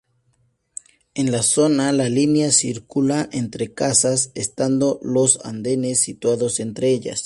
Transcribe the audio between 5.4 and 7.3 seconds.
andenes situados entre ellas.